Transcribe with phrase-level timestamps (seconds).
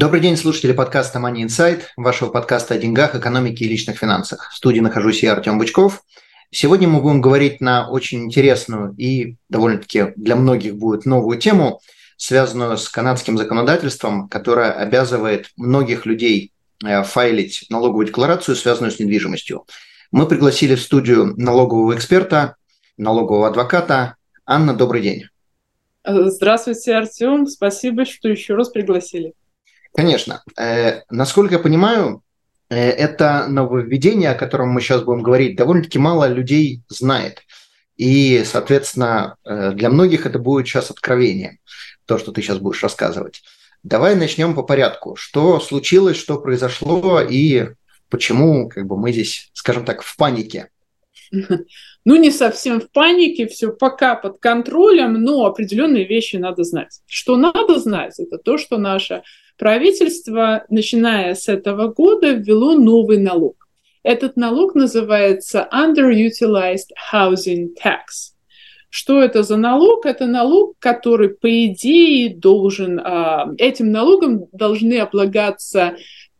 [0.00, 4.48] Добрый день, слушатели подкаста Money Insight, вашего подкаста о деньгах, экономике и личных финансах.
[4.52, 6.04] В студии нахожусь я, Артем Бычков.
[6.52, 11.80] Сегодня мы будем говорить на очень интересную и довольно-таки для многих будет новую тему,
[12.16, 16.52] связанную с канадским законодательством, которое обязывает многих людей
[16.86, 19.66] э, файлить налоговую декларацию, связанную с недвижимостью.
[20.12, 22.54] Мы пригласили в студию налогового эксперта,
[22.98, 24.14] налогового адвоката.
[24.46, 25.24] Анна, добрый день.
[26.06, 27.48] Здравствуйте, Артем.
[27.48, 29.34] Спасибо, что еще раз пригласили.
[29.94, 30.42] Конечно.
[30.58, 32.22] Э, насколько я понимаю,
[32.70, 37.42] э, это нововведение, о котором мы сейчас будем говорить, довольно-таки мало людей знает.
[37.96, 41.58] И, соответственно, э, для многих это будет сейчас откровение,
[42.06, 43.42] то, что ты сейчас будешь рассказывать.
[43.82, 45.16] Давай начнем по порядку.
[45.16, 47.70] Что случилось, что произошло и
[48.08, 50.70] почему как бы, мы здесь, скажем так, в панике?
[52.04, 57.00] Ну, не совсем в панике, все пока под контролем, но определенные вещи надо знать.
[57.06, 59.24] Что надо знать, это то, что наша
[59.58, 63.68] правительство, начиная с этого года, ввело новый налог.
[64.02, 68.32] Этот налог называется Underutilized Housing Tax.
[68.90, 70.06] Что это за налог?
[70.06, 75.96] Это налог, который, по идее, должен, а, этим налогом должны облагаться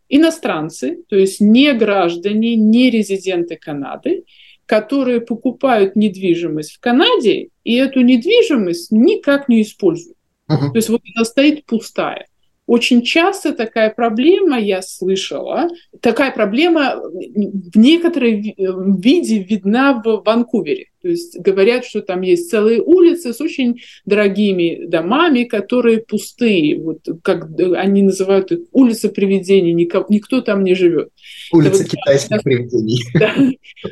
[0.08, 4.24] иностранцы, то есть не граждане, не резиденты Канады,
[4.64, 10.16] которые покупают недвижимость в Канаде, и эту недвижимость никак не используют.
[10.50, 10.70] Uh-huh.
[10.70, 12.26] То есть вот она стоит пустая.
[12.68, 15.70] Очень часто такая проблема, я слышала,
[16.02, 20.88] такая проблема в некотором виде видна в Ванкувере.
[21.00, 26.80] То есть говорят, что там есть целые улицы с очень дорогими домами, которые пустые.
[26.80, 31.10] Вот как они называют их улицы привидений, никто, никто там не живет.
[31.52, 33.04] Улица вот, китайских да, привидений.
[33.18, 33.34] Да,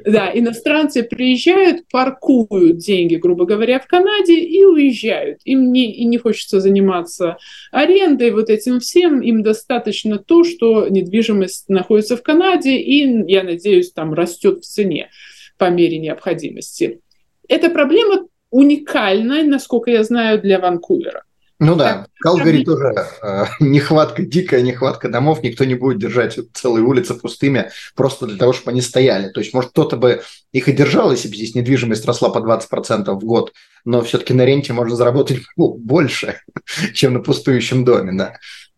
[0.05, 5.38] да, иностранцы приезжают, паркуют деньги, грубо говоря, в Канаде и уезжают.
[5.44, 7.37] Им не, и не хочется заниматься
[7.71, 9.21] арендой, вот этим всем.
[9.21, 15.11] Им достаточно то, что недвижимость находится в Канаде и, я надеюсь, там растет в цене
[15.59, 17.00] по мере необходимости.
[17.49, 21.22] Эта проблема уникальна, насколько я знаю, для Ванкувера.
[21.59, 26.84] Ну да, в Калгари тоже э, нехватка, дикая нехватка домов, никто не будет держать целые
[26.84, 29.31] улицы пустыми просто для того, чтобы они стояли.
[29.31, 30.21] То есть, может, кто-то бы
[30.53, 33.55] их и держал, если бы здесь недвижимость росла по 20% в год,
[33.87, 36.41] но все-таки на ренте можно заработать ну, больше,
[36.94, 38.34] чем на пустующем доме, да.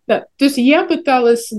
[0.06, 1.56] Да, то есть я пыталась э,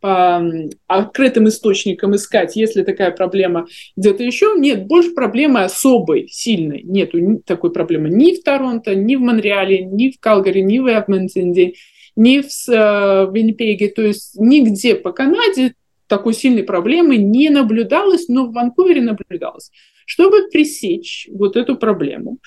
[0.00, 0.42] по
[0.86, 3.66] открытым источникам искать, если такая проблема
[3.96, 4.54] где-то еще.
[4.56, 6.82] Нет, больше проблемы особой, сильной.
[6.82, 11.74] Нету такой проблемы ни в Торонто, ни в Монреале, ни в Калгари, ни в Эдмонтоне,
[12.16, 13.88] ни в, э, Виннипеге.
[13.88, 15.74] То есть нигде по Канаде
[16.06, 19.70] такой сильной проблемы не наблюдалось, но в Ванкувере наблюдалось.
[20.06, 22.38] Чтобы пресечь вот эту проблему,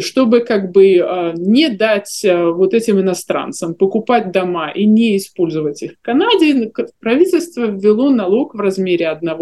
[0.00, 5.82] чтобы как бы а, не дать а, вот этим иностранцам покупать дома и не использовать
[5.82, 9.36] их в Канаде, правительство ввело налог в размере 1%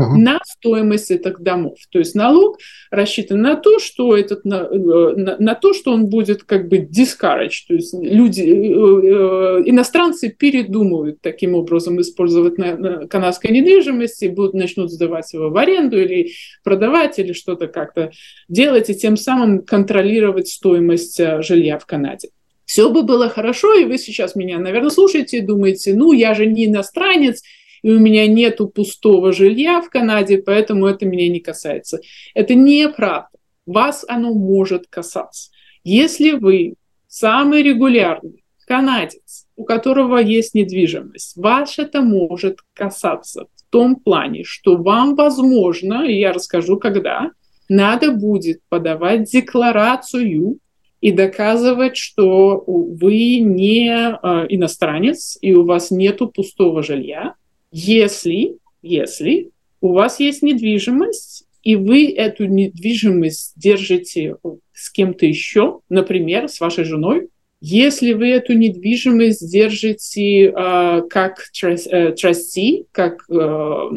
[0.00, 0.16] uh-huh.
[0.16, 1.78] на стоимость этих домов.
[1.90, 2.58] То есть налог
[2.90, 6.78] рассчитан на то, что этот на, э, на, на то, что он будет как бы
[6.78, 14.26] discourage, то есть люди э, э, иностранцы передумают таким образом использовать на, на канадской недвижимости,
[14.26, 16.32] будут начнут сдавать его в аренду или
[16.64, 18.10] продавать или что-то как-то
[18.48, 22.28] делать и тем самым контролировать стоимость жилья в Канаде
[22.72, 26.46] все бы было хорошо, и вы сейчас меня, наверное, слушаете и думаете, ну, я же
[26.46, 27.42] не иностранец,
[27.82, 32.00] и у меня нету пустого жилья в Канаде, поэтому это меня не касается.
[32.34, 33.28] Это неправда.
[33.66, 35.50] Вас оно может касаться.
[35.84, 36.74] Если вы
[37.08, 44.76] самый регулярный канадец, у которого есть недвижимость, вас это может касаться в том плане, что
[44.76, 47.32] вам, возможно, и я расскажу, когда,
[47.68, 50.58] надо будет подавать декларацию
[51.00, 57.34] и доказывать, что вы не э, иностранец и у вас нету пустого жилья,
[57.72, 64.36] если, если у вас есть недвижимость, и вы эту недвижимость держите
[64.72, 67.28] с кем-то еще, например, с вашей женой,
[67.60, 73.90] если вы эту недвижимость держите э, как трасти, как э,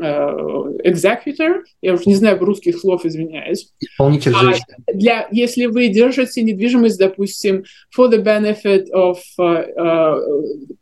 [0.00, 3.70] executor, я уже не знаю русских слов, извиняюсь.
[3.80, 4.54] Исполнитель а
[4.92, 7.64] для, если вы держите недвижимость, допустим,
[7.96, 10.18] for the benefit of, uh,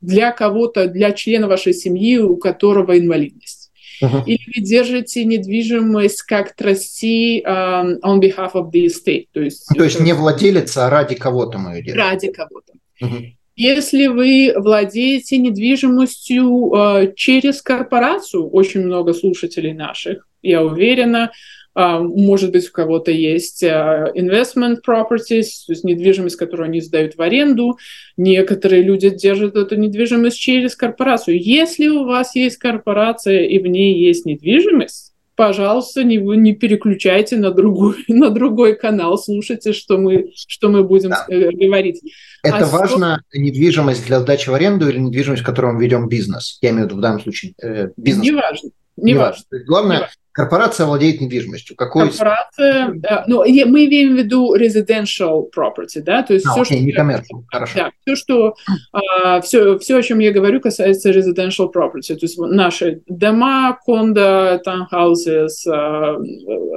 [0.01, 3.71] для кого-то, для члена вашей семьи, у которого инвалидность.
[4.03, 4.23] Uh-huh.
[4.27, 9.27] Или вы держите недвижимость как трасти um, on behalf of the estate.
[9.33, 12.01] То есть, то есть не владелец, а ради кого-то мы ее делаем.
[12.01, 12.75] Ради кого-то.
[13.03, 13.33] Uh-huh.
[13.61, 21.33] Если вы владеете недвижимостью э, через корпорацию, очень много слушателей наших, я уверена,
[21.75, 27.17] э, может быть, у кого-то есть э, investment properties, то есть недвижимость, которую они сдают
[27.17, 27.79] в аренду.
[28.17, 31.43] Некоторые люди держат эту недвижимость через корпорацию.
[31.43, 37.53] Если у вас есть корпорация и в ней есть недвижимость, пожалуйста, не, не переключайте на
[37.53, 41.27] другой, на другой канал, слушайте, что мы, что мы будем да.
[41.29, 42.03] Э, говорить.
[42.43, 43.39] Это а важно, что...
[43.39, 46.59] недвижимость для сдачи в аренду или недвижимость, в которой мы ведем бизнес?
[46.61, 48.25] Я имею в виду в данном случае э, бизнес.
[48.25, 48.71] Не важно.
[48.97, 49.45] Не, не важно.
[49.53, 49.65] важно.
[49.65, 50.17] Главное, не важно.
[50.39, 51.75] Корпорация владеет недвижимостью.
[51.75, 52.11] Какой...
[52.11, 56.77] Корпорация, да, ну, мы имеем в виду residential property, да, то есть а, все, окей,
[56.77, 56.87] что...
[56.87, 57.73] не commercial, хорошо.
[57.77, 58.55] Да, все, что,
[58.93, 64.61] а, все, все, о чем я говорю, касается residential property, то есть наши дома, кондо,
[64.65, 66.19] таунхаузес, а,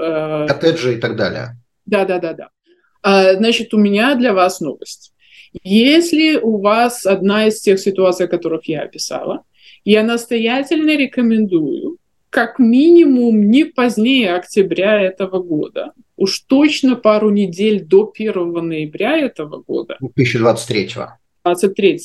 [0.02, 1.50] а, коттеджи и так далее.
[1.86, 2.50] Да, да, да, да.
[3.04, 5.14] А, значит, у меня для вас новость.
[5.62, 9.44] Если у вас одна из тех ситуаций, которых я описала,
[9.86, 12.00] я настоятельно рекомендую
[12.32, 15.92] как минимум не позднее октября этого года.
[16.16, 19.98] Уж точно пару недель до 1 ноября этого года.
[20.00, 20.90] 2023.
[21.44, 22.00] 23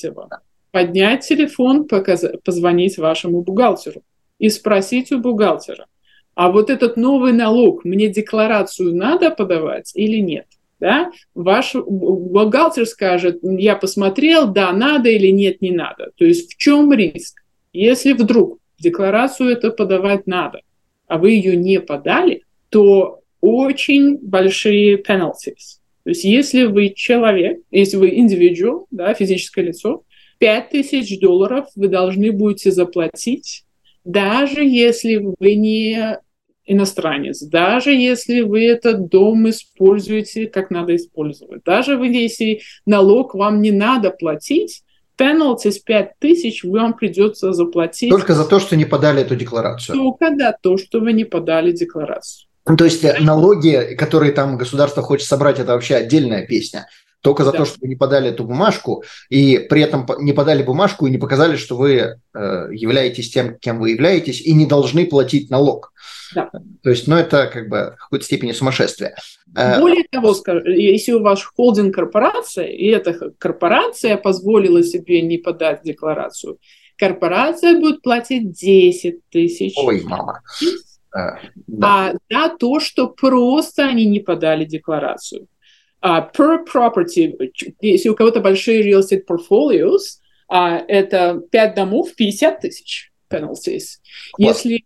[0.73, 4.03] Поднять телефон, показ- позвонить вашему бухгалтеру
[4.39, 5.87] и спросить у бухгалтера,
[6.35, 10.47] а вот этот новый налог, мне декларацию надо подавать или нет?
[10.81, 11.13] Да?
[11.37, 16.11] Ваш бухгалтер скажет, я посмотрел, да, надо или нет, не надо.
[16.17, 17.43] То есть в чем риск?
[17.73, 20.61] Если вдруг декларацию это подавать надо,
[21.07, 25.81] а вы ее не подали, то очень большие penalties.
[26.05, 30.05] То есть если вы человек, если вы individual, да, физическое лицо,
[30.39, 33.65] 5000 долларов вы должны будете заплатить,
[34.05, 36.19] даже если вы не
[36.65, 43.71] иностранец, даже если вы этот дом используете, как надо использовать, даже если налог вам не
[43.71, 44.83] надо платить,
[45.19, 48.11] penalties 5 тысяч вам придется заплатить.
[48.11, 49.97] Только за то, что не подали эту декларацию.
[49.97, 52.49] Только за то, что вы не подали декларацию.
[52.69, 56.87] Ну, то есть э, налоги, которые там государство хочет собрать, это вообще отдельная песня.
[57.21, 57.59] Только за да.
[57.59, 61.19] то, что вы не подали эту бумажку, и при этом не подали бумажку и не
[61.19, 65.93] показали, что вы э, являетесь тем, кем вы являетесь, и не должны платить налог.
[66.35, 66.51] Да.
[66.83, 69.15] То есть, ну, это как бы в какой-то степени сумасшествие.
[69.57, 70.35] Э, Более того,
[70.67, 76.59] если у вас холдинг-корпорация, и эта корпорация позволила себе не подать декларацию,
[76.97, 79.75] корпорация будет платить 10 тысяч.
[79.77, 80.43] Ой, мама.
[81.17, 82.11] Uh, да.
[82.11, 85.47] А за то, что просто они не подали декларацию.
[86.05, 87.35] Uh, per property,
[87.81, 90.21] если у кого-то большие real estate portfolios,
[90.53, 93.99] uh, это 5 домов, 50 тысяч penalties.
[94.33, 94.65] Класс.
[94.65, 94.85] Если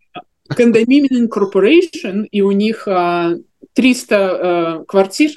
[0.56, 3.34] Condominium Corporation, и у них а,
[3.74, 5.30] 300 а, квартир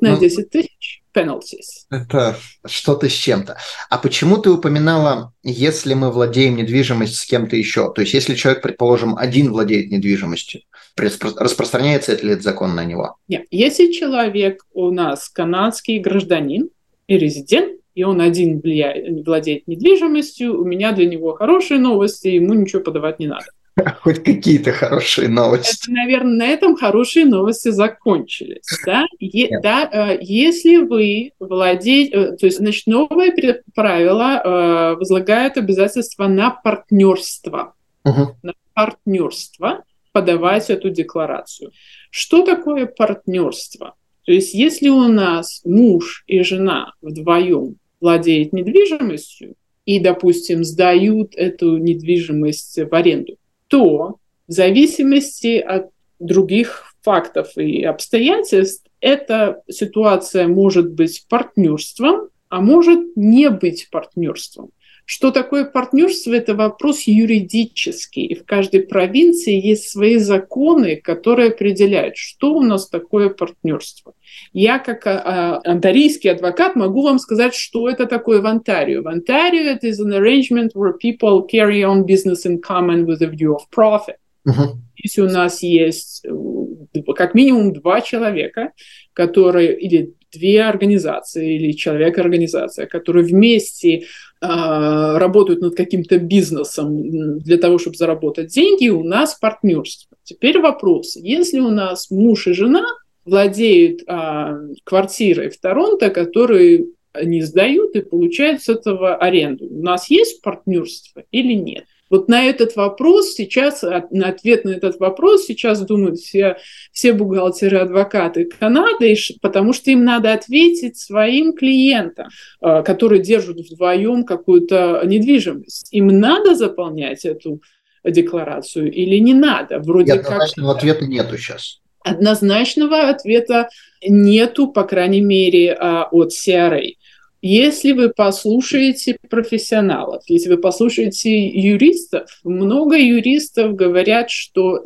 [0.00, 1.86] на ну, 10 тысяч penalties.
[1.90, 2.36] Это
[2.66, 3.56] что-то с чем-то.
[3.90, 7.92] А почему ты упоминала, если мы владеем недвижимостью с кем-то еще?
[7.92, 10.62] То есть, если человек, предположим, один владеет недвижимостью,
[10.96, 13.16] распространяется ли этот закон на него?
[13.28, 13.46] Нет.
[13.50, 16.70] Если человек у нас канадский гражданин
[17.06, 22.54] и резидент, и он один влияет, владеет недвижимостью, у меня для него хорошие новости, ему
[22.54, 23.46] ничего подавать не надо.
[24.02, 25.84] Хоть какие-то хорошие новости.
[25.84, 28.66] Это, наверное, на этом хорошие новости закончились.
[28.84, 29.06] Да?
[29.20, 32.14] Е, да, э, если вы владеете...
[32.14, 33.32] Э, то есть, значит, новое
[33.74, 37.74] правило э, возлагает обязательства на партнерство.
[38.04, 38.36] Угу.
[38.42, 41.72] На партнерство подавать эту декларацию.
[42.10, 43.94] Что такое партнерство?
[44.24, 49.54] То есть, если у нас муж и жена вдвоем владеют недвижимостью,
[49.84, 53.38] и, допустим, сдают эту недвижимость в аренду,
[53.68, 63.16] то в зависимости от других фактов и обстоятельств эта ситуация может быть партнерством, а может
[63.16, 64.70] не быть партнерством.
[65.10, 66.34] Что такое партнерство?
[66.34, 68.26] Это вопрос юридический.
[68.26, 74.12] И в каждой провинции есть свои законы, которые определяют, что у нас такое партнерство.
[74.52, 79.00] Я, как а, а, онтарийский адвокат, могу вам сказать, что это такое в Онтарио.
[79.00, 83.28] В Онтарио это is an arrangement where people carry on business in common with a
[83.28, 84.16] view of profit.
[84.46, 84.76] Uh-huh.
[84.96, 88.72] Если у нас есть э, как минимум два человека,
[89.14, 94.04] которые, или две организации или человек-организация, которые вместе
[94.40, 100.16] а, работают над каким-то бизнесом для того, чтобы заработать деньги, у нас партнерство.
[100.22, 102.84] Теперь вопрос, если у нас муж и жена
[103.24, 110.08] владеют а, квартирой в Торонто, которые они сдают и получают с этого аренду, у нас
[110.10, 111.84] есть партнерство или нет?
[112.10, 116.56] Вот на этот вопрос сейчас, на ответ на этот вопрос сейчас думают все,
[116.92, 122.28] все бухгалтеры, адвокаты Канады, потому что им надо ответить своим клиентам,
[122.60, 125.88] э, которые держат вдвоем какую-то недвижимость.
[125.92, 127.62] Им надо заполнять эту
[128.04, 129.80] декларацию или не надо?
[129.80, 130.78] Вроде И однозначного как...
[130.78, 131.80] ответа нету сейчас.
[132.04, 133.68] Однозначного ответа
[134.06, 136.94] нету, по крайней мере, а, от CRA.
[137.40, 144.82] Если вы послушаете профессионалов, если вы послушаете юристов, много юристов говорят, что э,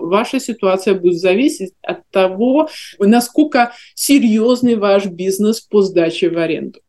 [0.00, 6.80] ваша ситуация будет зависеть от того, насколько серьезный ваш бизнес по сдаче в аренду.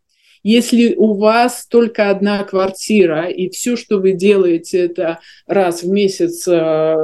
[0.41, 6.47] Если у вас только одна квартира, и все, что вы делаете, это раз в месяц
[6.47, 6.95] э,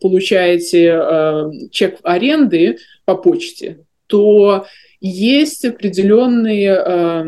[0.00, 4.66] получаете э, чек аренды по почте, то
[5.00, 7.24] есть определенные э,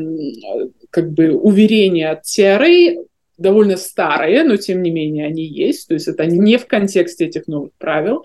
[0.90, 3.04] как бы уверения от TRA,
[3.36, 7.46] довольно старые, но тем не менее они есть, то есть это не в контексте этих
[7.46, 8.24] новых правил,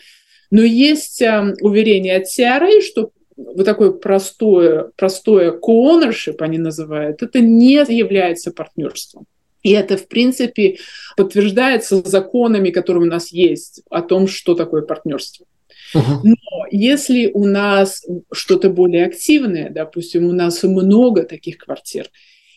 [0.52, 7.40] но есть э, уверение от TRA, что вот такое простое, простое co-ownership они называют, это
[7.40, 9.26] не является партнерством.
[9.64, 10.78] И это, в принципе,
[11.16, 15.46] подтверждается законами, которые у нас есть, о том, что такое партнерство.
[15.94, 16.36] Но
[16.72, 22.10] если у нас что-то более активное, допустим, у нас много таких квартир,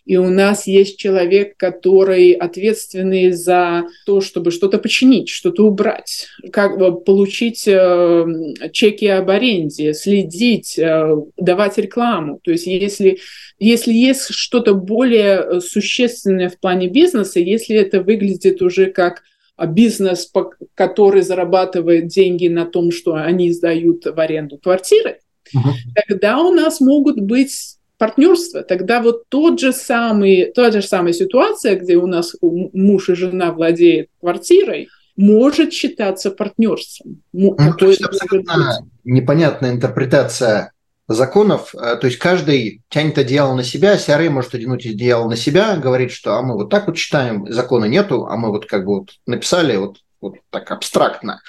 [0.06, 6.78] и у нас есть человек, который ответственный за то, чтобы что-то починить, что-то убрать, как
[7.04, 8.24] получить э,
[8.72, 12.38] чеки об аренде, следить, э, давать рекламу.
[12.44, 13.18] То есть если,
[13.58, 19.24] если есть что-то более существенное в плане бизнеса, если это выглядит уже как
[19.64, 20.30] бизнес,
[20.74, 25.20] который зарабатывает деньги на том, что они сдают в аренду квартиры,
[25.54, 25.72] uh-huh.
[25.94, 28.62] тогда у нас могут быть партнерства.
[28.62, 33.52] Тогда вот тот же самый, та же самая ситуация, где у нас муж и жена
[33.52, 37.22] владеют квартирой, может считаться партнерством.
[37.32, 40.72] Ну, то есть абсолютно непонятная интерпретация
[41.08, 45.76] законов, э, то есть каждый тянет одеяло на себя, CRA может тянуть одеяло на себя,
[45.76, 49.00] говорит, что а мы вот так вот читаем, закона нету, а мы вот как бы
[49.00, 51.40] вот написали вот, вот так абстрактно.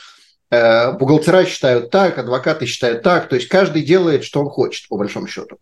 [0.51, 4.97] Э, бухгалтера считают так, адвокаты считают так, то есть каждый делает, что он хочет, по
[4.97, 5.57] большому счету.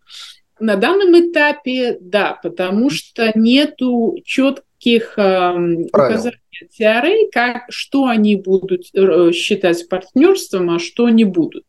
[0.58, 5.52] На данном этапе, да, потому что нету четких э,
[5.92, 6.36] указаний
[6.78, 8.86] CRA, как, что они будут
[9.34, 11.64] считать партнерством, а что не будут.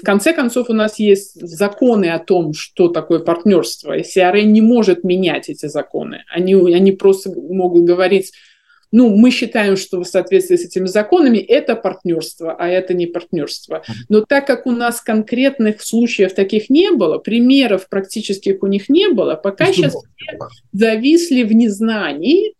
[0.00, 4.60] В конце концов, у нас есть законы о том, что такое партнерство, и CRA не
[4.60, 6.24] может менять эти законы.
[6.28, 8.32] Они, они просто могут говорить,
[8.92, 13.82] ну, мы считаем, что в соответствии с этими законами это партнерство, а это не партнерство.
[14.08, 19.08] Но так как у нас конкретных случаев таких не было, примеров практических у них не
[19.08, 20.38] было, пока сейчас все
[20.72, 22.54] зависли в незнании,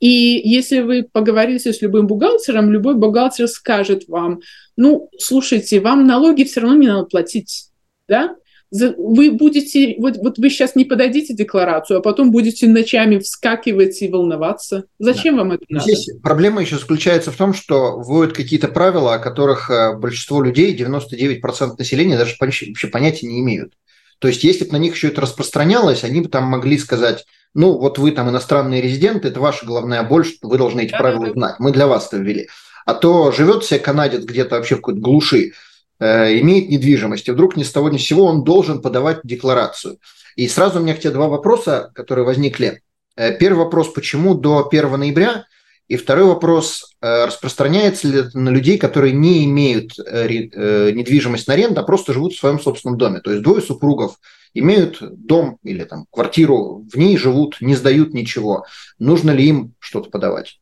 [0.00, 4.40] и если вы поговорите с любым бухгалтером, любой бухгалтер скажет вам,
[4.76, 7.66] ну, слушайте, вам налоги все равно не надо платить,
[8.08, 8.34] да?
[8.72, 14.08] Вы будете, вот, вот вы сейчас не подадите декларацию, а потом будете ночами вскакивать и
[14.08, 14.84] волноваться.
[15.00, 15.42] Зачем да.
[15.42, 15.84] вам это надо?
[15.84, 20.74] Здесь проблема еще заключается в том, что вводят какие-то правила, о которых э, большинство людей,
[20.76, 23.74] 99% населения даже вообще понятия не имеют.
[24.20, 27.24] То есть, если бы на них еще это распространялось, они бы там могли сказать,
[27.54, 31.32] ну, вот вы там иностранный резидент, это ваша головная боль, что вы должны эти правила
[31.32, 31.56] знать.
[31.58, 32.48] Мы для вас это ввели.
[32.84, 35.52] А то живет себе канадец где-то вообще в какой-то глуши,
[35.98, 39.98] э, имеет недвижимость, и вдруг ни с того ни с сего он должен подавать декларацию.
[40.36, 42.82] И сразу у меня к тебе два вопроса, которые возникли.
[43.16, 45.46] Э, первый вопрос, почему до 1 ноября?
[45.90, 51.48] И второй вопрос, э, распространяется ли это на людей, которые не имеют э, э, недвижимость
[51.48, 53.18] на аренду, а просто живут в своем собственном доме?
[53.18, 54.14] То есть двое супругов
[54.54, 58.66] имеют дом или там квартиру, в ней живут, не сдают ничего.
[59.00, 60.60] Нужно ли им что-то подавать?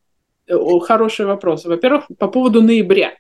[0.48, 1.66] Хороший вопрос.
[1.66, 3.12] Во-первых, по поводу ноября.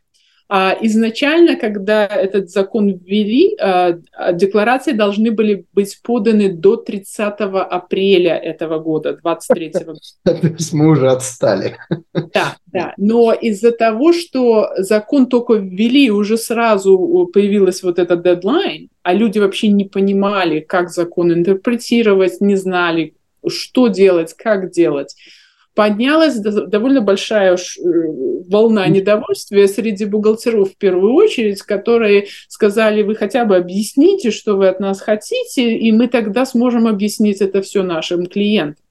[0.50, 7.34] А изначально, когда этот закон ввели, а, а, декларации должны были быть поданы до 30
[7.60, 10.00] апреля этого года, 23 года.
[10.24, 11.76] То есть мы уже отстали.
[12.14, 12.94] Да, да.
[12.96, 19.38] Но из-за того, что закон только ввели, уже сразу появилась вот этот дедлайн, а люди
[19.38, 23.14] вообще не понимали, как закон интерпретировать, не знали,
[23.46, 25.14] что делать, как делать.
[25.78, 27.58] Поднялась довольно большая э,
[28.48, 34.66] волна недовольствия среди бухгалтеров в первую очередь, которые сказали, вы хотя бы объясните, что вы
[34.66, 38.84] от нас хотите, и мы тогда сможем объяснить это все нашим клиентам.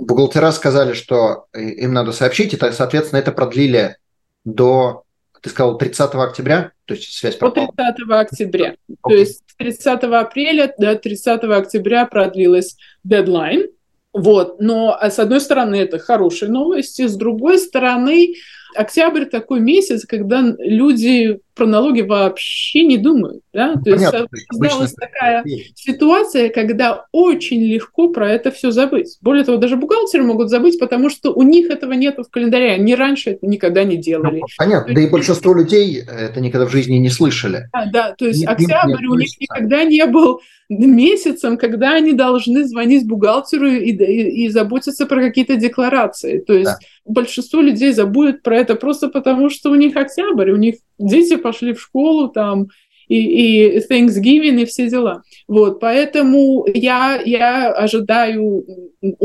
[0.00, 3.98] Бухгалтера сказали, что им надо сообщить, и, соответственно, это продлили
[4.46, 5.02] до,
[5.42, 7.68] ты сказал, 30 октября, то есть связь пропала?
[7.76, 8.76] До 30 октября.
[8.90, 8.96] Okay.
[9.02, 13.66] То есть с 30 апреля до 30 октября продлилась дедлайн,
[14.12, 14.60] вот.
[14.60, 18.34] Но, а с одной стороны, это хорошие новости, с другой стороны,
[18.74, 23.42] октябрь такой месяц, когда люди про налоги вообще не думают.
[23.52, 23.74] Да?
[23.74, 29.18] Ну, То понятно, есть создалась такая ситуация, когда очень легко про это все забыть.
[29.20, 32.72] Более того, даже бухгалтеры могут забыть, потому что у них этого нет в календаре.
[32.72, 34.40] Они раньше это никогда не делали.
[34.40, 37.68] Ну, понятно, да и большинство людей это никогда в жизни не слышали.
[37.72, 40.40] А, да, то есть не, октябрь не у них никогда не был
[40.78, 46.38] месяцем, когда они должны звонить бухгалтеру и, и, и заботиться про какие-то декларации.
[46.40, 46.78] То есть да.
[47.04, 51.72] большинство людей забудет про это просто потому, что у них октябрь, у них дети пошли
[51.72, 52.68] в школу там,
[53.08, 55.22] и, и Thanksgiving, и все дела.
[55.48, 58.64] Вот, поэтому я, я ожидаю,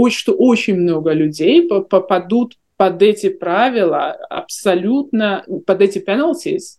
[0.09, 6.77] что очень много людей попадут под эти правила абсолютно, под эти penalties,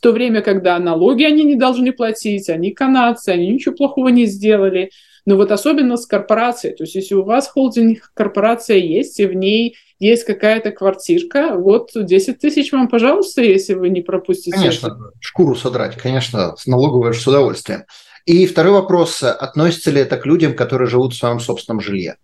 [0.00, 4.24] в то время, когда налоги они не должны платить, они канадцы, они ничего плохого не
[4.24, 4.92] сделали.
[5.26, 9.34] Но вот особенно с корпорацией, то есть если у вас холдинг корпорация есть, и в
[9.34, 14.56] ней есть какая-то квартирка, вот 10 тысяч вам, пожалуйста, если вы не пропустите.
[14.56, 17.84] Конечно, шкуру содрать, конечно, с налоговой с удовольствием.
[18.24, 22.16] И второй вопрос, относится ли это к людям, которые живут в своем собственном жилье?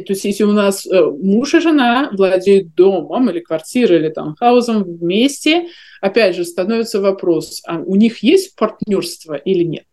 [0.00, 4.34] то есть если у нас э, муж и жена владеют домом или квартирой, или там
[4.36, 5.66] хаусом вместе,
[6.02, 9.84] опять же, становится вопрос, а у них есть партнерство или нет?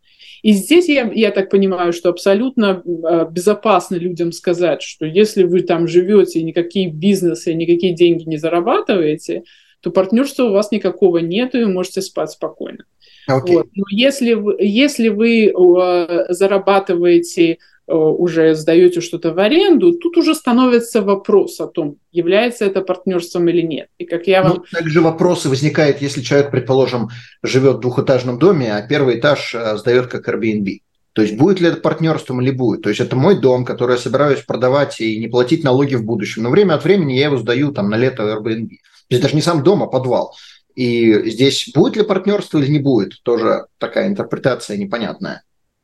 [0.42, 5.62] И здесь я, я так понимаю, что абсолютно э, безопасно людям сказать, что если вы
[5.62, 9.44] там живете, никакие бизнесы, никакие деньги не зарабатываете,
[9.82, 12.86] то партнерства у вас никакого нет, и вы можете спать спокойно.
[13.30, 13.54] Okay.
[13.54, 13.68] Вот.
[13.76, 17.60] Но если вы, если вы э, зарабатываете
[17.94, 23.62] уже сдаете что-то в аренду, тут уже становится вопрос о том, является это партнерством или
[23.62, 23.88] нет.
[23.98, 24.58] И как я вам...
[24.58, 27.10] Ну, также вопросы возникают, если человек, предположим,
[27.44, 30.80] живет в двухэтажном доме, а первый этаж э, сдает как Airbnb.
[31.14, 32.84] То есть будет ли это партнерством или будет?
[32.84, 36.44] То есть это мой дом, который я собираюсь продавать и не платить налоги в будущем.
[36.44, 38.70] Но время от времени я его сдаю там на лето Airbnb.
[38.70, 40.36] То есть даже не сам дом, а подвал.
[40.76, 45.44] И здесь будет ли партнерство или не будет, тоже такая интерпретация непонятная.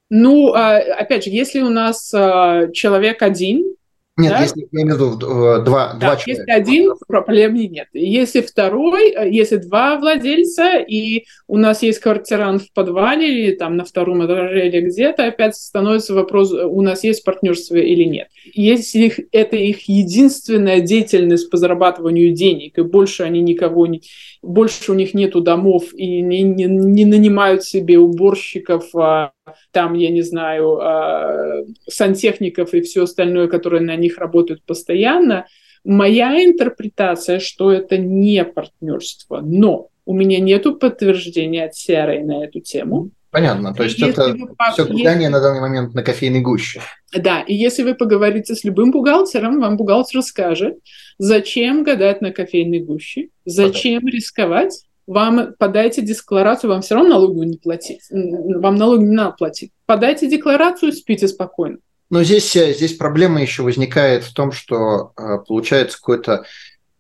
[0.10, 3.76] Ну, а, опять же, если у нас а, человек один,
[4.18, 4.42] нет, да?
[4.44, 6.24] если я имею в виду два, да, два человека.
[6.28, 7.90] Если один, проблем нет.
[7.92, 13.84] Если второй, если два владельца, и у нас есть квартирант в подвале или там на
[13.84, 18.30] втором этаже или где-то, опять становится вопрос, у нас есть партнерство или нет.
[18.54, 24.02] Если их, это их единственная деятельность по зарабатыванию денег, и больше они никого не...
[24.42, 29.32] Больше у них нету домов, и не, не, не нанимают себе уборщиков, а
[29.72, 35.46] там, я не знаю, а, сантехников и все остальное, которые на них работают постоянно.
[35.84, 42.60] Моя интерпретация, что это не партнерство, но у меня нет подтверждения от Серой на эту
[42.60, 43.12] тему.
[43.36, 45.28] Понятно, то есть если это вы, все гадание если...
[45.28, 46.80] на данный момент на кофейной гуще.
[47.14, 50.78] Да, и если вы поговорите с любым бухгалтером, вам бухгалтер скажет,
[51.18, 54.12] зачем гадать на кофейной гуще, зачем okay.
[54.12, 58.02] рисковать, вам подайте декларацию, вам все равно налоги не платить.
[58.10, 59.72] Вам налоги не надо платить.
[59.86, 61.78] Подайте декларацию, спите спокойно.
[62.10, 66.46] Но здесь, э, здесь проблема еще возникает в том, что э, получается какое-то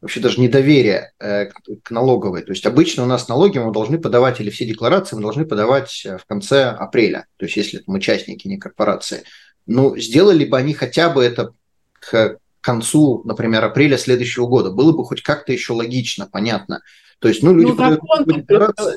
[0.01, 1.45] вообще даже недоверие э,
[1.83, 2.41] к налоговой.
[2.43, 6.05] То есть обычно у нас налоги мы должны подавать, или все декларации мы должны подавать
[6.05, 9.23] в конце апреля, то есть если мы участники, не корпорации.
[9.67, 11.53] Ну, сделали бы они хотя бы это
[11.99, 14.71] к концу, например, апреля следующего года.
[14.71, 16.81] Было бы хоть как-то еще логично, понятно.
[17.19, 18.25] То есть, ну, люди ну, закон,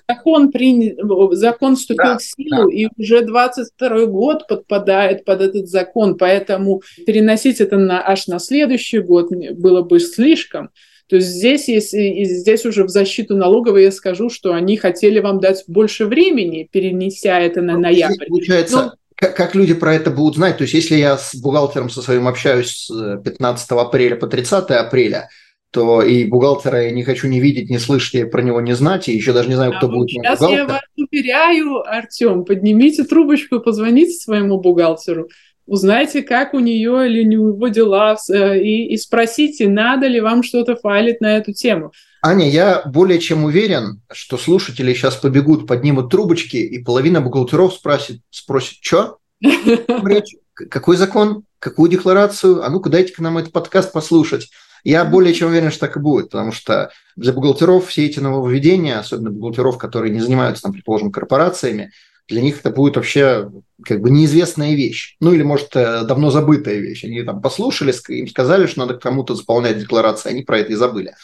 [0.09, 0.94] закон, приня...
[1.37, 2.76] закон вступил да, в силу, да.
[2.76, 8.98] и уже 22 год подпадает под этот закон, поэтому переносить это на, аж на следующий
[8.98, 10.70] год было бы слишком.
[11.09, 15.40] То есть здесь, если, здесь уже в защиту налоговой я скажу, что они хотели вам
[15.40, 18.26] дать больше времени, перенеся это на ну, ноябрь.
[18.28, 20.59] Получается, Но как, как люди про это будут знать?
[20.59, 25.28] То есть, если я с бухгалтером со своим общаюсь с 15 апреля по 30 апреля,
[25.70, 29.09] то и бухгалтера я не хочу не видеть, не слышать, я про него не знать,
[29.09, 33.57] и еще даже не знаю, кто а будет Сейчас я вас уверяю, Артем, поднимите трубочку
[33.57, 35.28] и позвоните своему бухгалтеру,
[35.66, 40.42] узнайте, как у нее или у него дела, э, и, и спросите, надо ли вам
[40.42, 41.92] что-то файлить на эту тему.
[42.22, 48.22] Аня, я более чем уверен, что слушатели сейчас побегут, поднимут трубочки, и половина бухгалтеров спросит,
[48.31, 49.18] спросит, что?
[50.54, 51.44] Какой закон?
[51.61, 52.64] Какую декларацию?
[52.64, 54.48] А ну-ка дайте к нам этот подкаст послушать.
[54.85, 58.99] Я более чем уверен, что так и будет, потому что для бухгалтеров все эти нововведения,
[58.99, 61.91] особенно бухгалтеров, которые не занимаются, там, предположим, корпорациями,
[62.29, 63.51] для них это будет вообще
[63.85, 65.17] как бы неизвестная вещь.
[65.21, 67.05] Ну или, может, э, давно забытая вещь.
[67.05, 71.14] Они там послушали, им сказали, что надо кому-то заполнять декларации, они про это и забыли.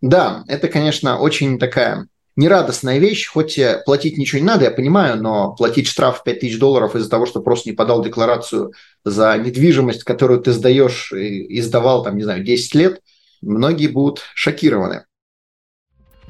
[0.00, 5.54] Да, это, конечно, очень такая нерадостная вещь, хоть платить ничего не надо, я понимаю, но
[5.54, 8.72] платить штраф 5000 долларов из-за того, что просто не подал декларацию
[9.04, 13.00] за недвижимость, которую ты сдаешь и сдавал, там, не знаю, 10 лет,
[13.42, 15.04] многие будут шокированы.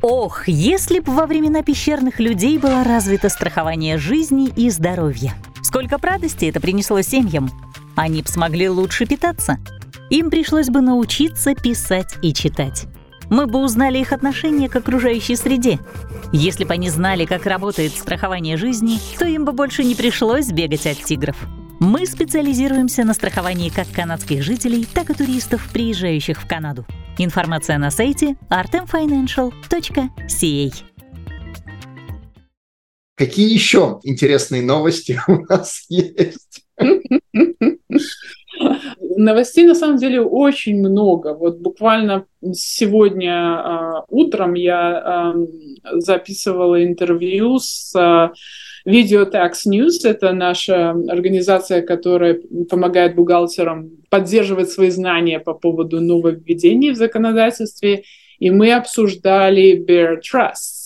[0.03, 5.35] Ох, если бы во времена пещерных людей было развито страхование жизни и здоровья.
[5.63, 7.49] Сколько радости это принесло семьям.
[7.97, 9.59] Они бы смогли лучше питаться.
[10.11, 12.85] Им пришлось бы научиться писать и читать.
[13.31, 15.79] Мы бы узнали их отношение к окружающей среде.
[16.33, 20.87] Если бы они знали, как работает страхование жизни, то им бы больше не пришлось бегать
[20.87, 21.37] от тигров.
[21.81, 26.87] Мы специализируемся на страховании как канадских жителей, так и туристов, приезжающих в Канаду.
[27.19, 30.75] Информация на сайте artemfinancial.ca.
[33.17, 36.65] Какие еще интересные новости у нас есть?
[39.17, 41.35] Новостей на самом деле очень много.
[41.35, 48.31] Вот буквально сегодня э, утром я э, записывала интервью с э,
[48.87, 56.91] Video Tax News– это наша организация, которая помогает бухгалтерам поддерживать свои знания по поводу нововведений
[56.91, 58.05] в законодательстве.
[58.39, 60.84] И мы обсуждали Bear Trust.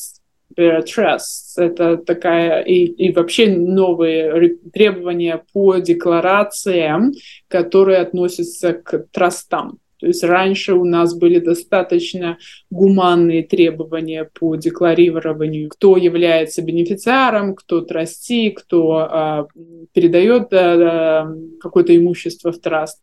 [0.57, 7.13] Bear Trust– это такая и, и вообще новые требования по декларациям,
[7.49, 9.79] которые относятся к трастам.
[9.99, 12.39] То есть раньше у нас были достаточно
[12.71, 19.49] гуманные требования по декларированию, кто является бенефициаром, кто трасти, кто а,
[19.93, 21.29] передает а,
[21.61, 23.03] какое-то имущество в траст.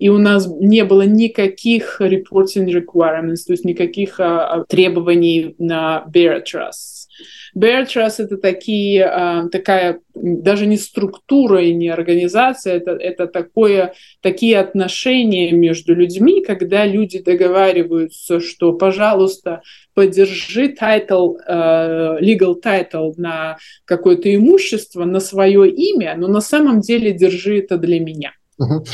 [0.00, 6.42] И у нас не было никаких reporting requirements, то есть никаких а, требований на bear
[6.42, 7.00] trust.
[7.54, 13.92] Bear Trust— это такие, а, такая даже не структура и не организация, это, это такое,
[14.22, 19.60] такие отношения между людьми, когда люди договариваются, что, пожалуйста,
[19.92, 27.12] подержи title, uh, legal title на какое-то имущество, на свое имя, но на самом деле
[27.12, 28.32] держи это для меня.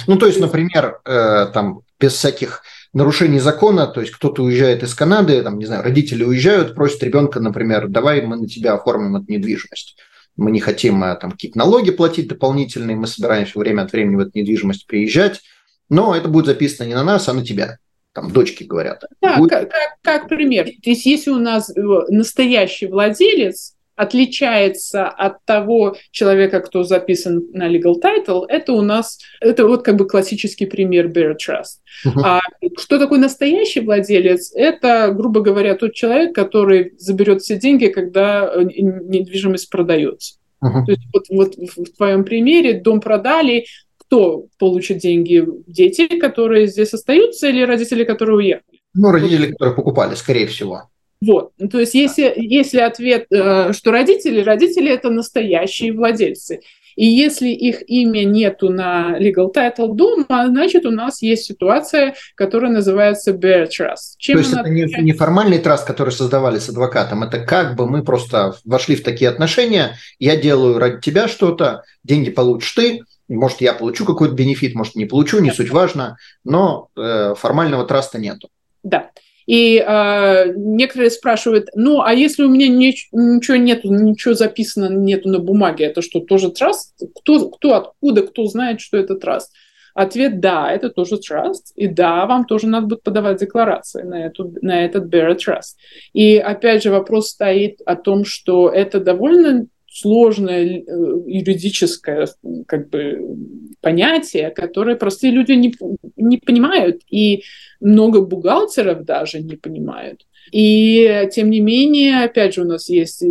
[0.07, 4.95] Ну, то есть, например, э, там без всяких нарушений закона, то есть кто-то уезжает из
[4.95, 9.31] Канады, там, не знаю, родители уезжают, просят ребенка, например, давай мы на тебя оформим эту
[9.31, 9.97] недвижимость.
[10.37, 14.21] Мы не хотим э, там какие-то налоги платить дополнительные, мы собираемся время от времени в
[14.21, 15.41] эту недвижимость приезжать,
[15.89, 17.79] но это будет записано не на нас, а на тебя
[18.13, 19.05] там дочки говорят.
[19.21, 19.51] Да, будет...
[19.51, 20.67] как, как, как пример.
[20.83, 27.69] То есть если у нас э, настоящий владелец отличается от того человека, кто записан на
[27.69, 31.81] legal title, это у нас, это вот как бы классический пример Bear Trust.
[32.07, 32.21] Uh-huh.
[32.23, 32.41] А
[32.79, 34.53] что такое настоящий владелец?
[34.55, 40.37] Это, грубо говоря, тот человек, который заберет все деньги, когда э, недвижимость продается.
[40.63, 40.85] Uh-huh.
[40.85, 43.67] То есть вот, вот в твоем примере дом продали,
[43.99, 45.45] кто получит деньги?
[45.67, 48.81] Дети, которые здесь остаются, или родители, которые уехали?
[48.95, 50.85] Ну, родители, которые покупали, скорее всего.
[51.21, 56.61] Вот, ну, то есть если, если ответ, э, что родители, родители это настоящие владельцы.
[56.97, 62.73] И если их имя нету на legal title дома, значит, у нас есть ситуация, которая
[62.73, 64.17] называется bear trust.
[64.19, 67.87] Чем То есть это не, не формальный траст, который создавали с адвокатом, это как бы
[67.87, 73.61] мы просто вошли в такие отношения, я делаю ради тебя что-то, деньги получишь ты, может,
[73.61, 78.49] я получу какой-то бенефит, может, не получу, не суть важно, но э, формального траста нету.
[78.83, 79.11] Да.
[79.47, 85.29] И э, некоторые спрашивают, ну, а если у меня не, ничего нету, ничего записано нету
[85.29, 86.95] на бумаге, это что, тоже траст?
[87.15, 89.53] Кто, кто откуда, кто знает, что это траст?
[89.95, 94.53] Ответ– да, это тоже траст, и да, вам тоже надо будет подавать декларации на, эту,
[94.61, 95.77] на этот bearer trust.
[96.13, 100.83] И опять же вопрос стоит о том, что это довольно сложное э,
[101.27, 102.29] юридическое
[102.67, 103.37] как бы,
[103.81, 105.75] понятие, которое простые люди не,
[106.17, 107.45] не понимают, и
[107.81, 110.27] много бухгалтеров даже не понимают.
[110.53, 113.25] И тем не менее, опять же, у нас есть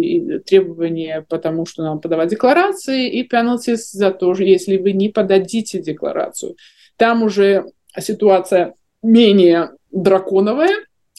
[0.46, 6.56] требования, потому что нам подавать декларации, и penalties за то, если вы не подадите декларацию.
[6.98, 7.66] Там уже
[7.98, 10.76] ситуация менее драконовая,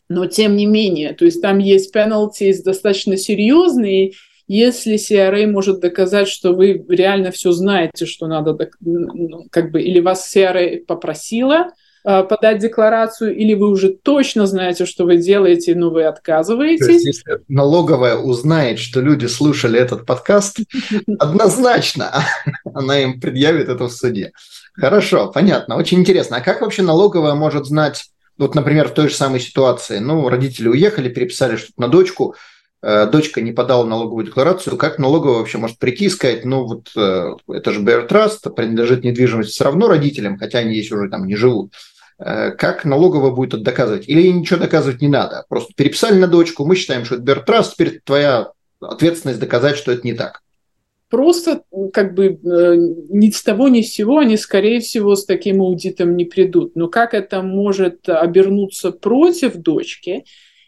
[0.08, 4.12] но тем не менее, то есть там есть penalties достаточно серьезные,
[4.48, 10.00] если CRA может доказать, что вы реально все знаете, что надо, ну, как бы, или
[10.00, 11.70] вас CRA попросила
[12.04, 16.86] э, подать декларацию, или вы уже точно знаете, что вы делаете, но вы отказываетесь.
[16.86, 20.60] То есть, если налоговая узнает, что люди слушали этот подкаст,
[21.18, 22.12] однозначно
[22.74, 24.32] она им предъявит это в суде.
[24.74, 26.36] Хорошо, понятно, очень интересно.
[26.36, 30.68] А как вообще налоговая может знать вот, например, в той же самой ситуации, ну, родители
[30.68, 32.34] уехали, переписали что-то на дочку,
[32.86, 37.34] дочка не подала налоговую декларацию, как налоговая вообще может прийти и сказать, ну, вот э,
[37.48, 41.34] это же Bear Trust, принадлежит недвижимость все равно родителям, хотя они здесь уже там не
[41.34, 41.72] живут.
[42.18, 44.08] Э, как налоговая будет это доказывать?
[44.08, 45.44] Или ничего доказывать не надо?
[45.48, 49.90] Просто переписали на дочку, мы считаем, что это Bear Trust, теперь твоя ответственность доказать, что
[49.90, 50.42] это не так
[51.08, 52.76] просто как бы э,
[53.08, 56.74] ни с того ни с сего они, скорее всего, с таким аудитом не придут.
[56.74, 60.24] Но как это может обернуться против дочки,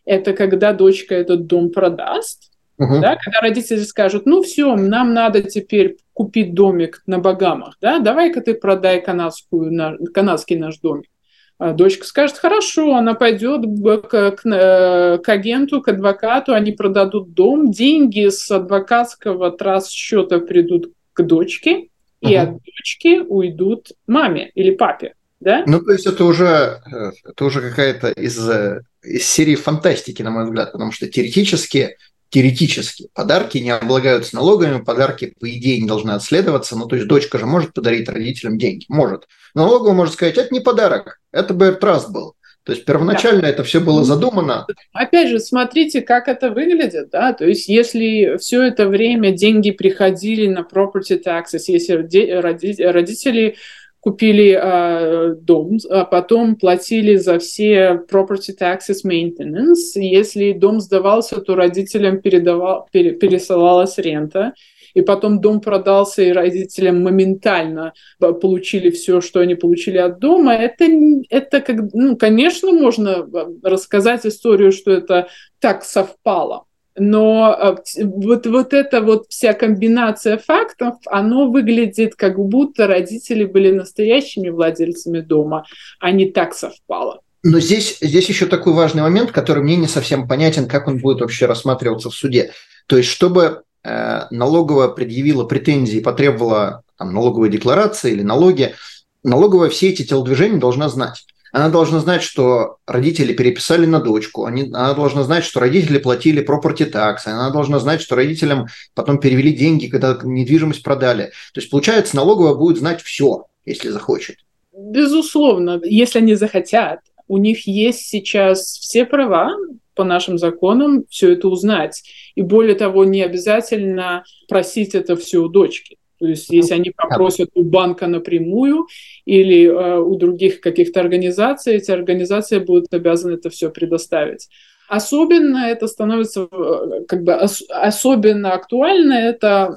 [0.09, 5.43] это когда дочка этот дом продаст, uh да, когда родители скажут, ну все, нам надо
[5.43, 11.11] теперь купить домик на Багамах, да, давай-ка ты продай канадскую, канадский наш домик.
[11.59, 13.63] А дочка скажет, хорошо, она пойдет
[14.09, 20.39] к, к, э, к агенту, к адвокату, они продадут дом, деньги с адвокатского трасс счета
[20.39, 21.89] придут к дочке,
[22.21, 22.39] и uh-huh.
[22.39, 25.15] от дочки уйдут маме или папе.
[25.41, 25.65] Да?
[25.67, 30.31] Ну, то есть это уже, э, это уже какая-то из, э, из серии фантастики, на
[30.31, 31.97] мой взгляд, потому что теоретически
[32.31, 36.77] теоретически подарки не облагаются налогами, подарки, по идее, не должны отследоваться.
[36.77, 38.85] Ну, то есть дочка же может подарить родителям деньги?
[38.89, 39.27] Может.
[39.55, 42.35] Но налоговая может сказать, это не подарок, это БР Trust был.
[42.65, 43.49] То есть первоначально да.
[43.49, 44.67] это все было задумано.
[44.93, 50.47] Опять же, смотрите, как это выглядит, да, то есть если все это время деньги приходили
[50.47, 53.57] на property taxes, если родители
[54.01, 59.95] купили э, дом, а потом платили за все property taxes maintenance.
[59.95, 64.55] Если дом сдавался, то родителям передавал, пере, пересылалась рента.
[64.95, 70.55] И потом дом продался, и родителям моментально получили все, что они получили от дома.
[70.55, 70.87] Это,
[71.29, 73.29] это как, ну, конечно, можно
[73.63, 75.29] рассказать историю, что это
[75.61, 76.65] так совпало
[76.99, 77.57] но
[77.97, 84.49] э, вот, вот эта вот вся комбинация фактов, оно выглядит, как будто родители были настоящими
[84.49, 85.65] владельцами дома,
[86.01, 87.21] а не так совпало.
[87.43, 91.21] Но здесь, здесь еще такой важный момент, который мне не совсем понятен, как он будет
[91.21, 92.53] вообще рассматриваться в суде.
[92.87, 98.75] То есть, чтобы э, налоговая предъявила претензии, потребовала там, налоговой декларации или налоги,
[99.23, 101.25] налоговая все эти телодвижения должна знать.
[101.53, 106.45] Она должна знать, что родители переписали на дочку, они, она должна знать, что родители платили
[106.45, 111.33] property tax, она должна знать, что родителям потом перевели деньги, когда недвижимость продали.
[111.53, 114.37] То есть, получается, налоговая будет знать все, если захочет.
[114.73, 117.01] Безусловно, если они захотят.
[117.27, 119.55] У них есть сейчас все права
[119.95, 122.03] по нашим законам все это узнать.
[122.37, 125.98] И более того, не обязательно просить это все у дочки.
[126.19, 128.87] То есть, если они попросят у банка напрямую
[129.25, 134.49] или э, у других каких-то организаций, эти организации будут обязаны это все предоставить.
[134.89, 139.75] Особенно это становится, э, как бы ос, особенно актуально это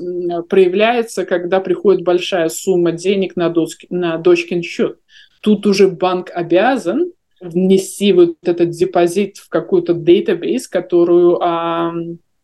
[0.49, 4.97] проявляется, когда приходит большая сумма денег на, дочки, на дочкин счет.
[5.41, 11.39] Тут уже банк обязан внести вот этот депозит в какую-то database, которую...
[11.41, 11.91] А,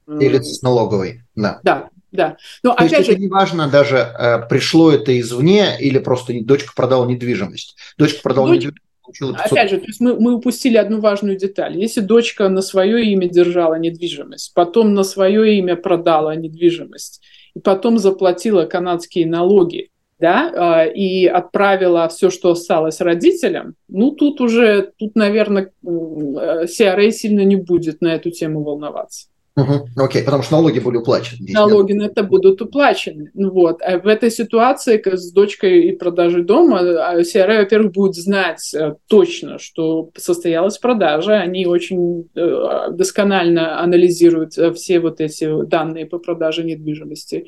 [0.08, 1.60] Делится с налоговой, да.
[1.64, 2.38] Да, да.
[2.64, 3.12] Но То опять есть же...
[3.14, 7.76] это не важно даже, э, пришло это извне или просто дочка продала недвижимость.
[7.98, 8.66] Дочка продала Дочь...
[8.66, 9.52] недвижимость.
[9.52, 11.78] Опять же, то есть мы, мы упустили одну важную деталь.
[11.78, 17.22] Если дочка на свое имя держала недвижимость, потом на свое имя продала недвижимость,
[17.56, 19.90] и потом заплатила канадские налоги,
[20.20, 27.42] да, э, и отправила все, что осталось родителям, ну тут уже, тут, наверное, CRA сильно
[27.42, 29.28] не будет на эту тему волноваться.
[29.58, 30.04] Угу.
[30.04, 31.52] Окей, потому что налоги были уплачены.
[31.52, 33.32] Налоги на это будут уплачены.
[33.34, 33.82] Вот.
[33.82, 36.80] А в этой ситуации с дочкой и продажей дома
[37.22, 41.40] CRA, а, во-первых, будет знать э, точно, что состоялась продажа.
[41.40, 47.48] Они очень э, досконально анализируют э, все вот эти данные по продаже недвижимости.